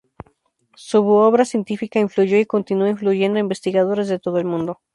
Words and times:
Su 0.77 1.07
obra 1.09 1.45
científica 1.45 1.99
influyó 1.99 2.39
y 2.39 2.47
continúa 2.47 2.89
influyendo 2.89 3.37
a 3.37 3.41
investigadores 3.41 4.07
de 4.07 4.17
todo 4.17 4.39
el 4.39 4.45
mundo. 4.45 4.81